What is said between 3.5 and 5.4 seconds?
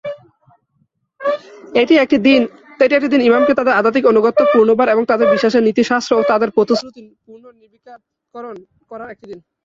তাদের আধ্যাত্মিক আনুগত্য পুনর্বার এবং তাদের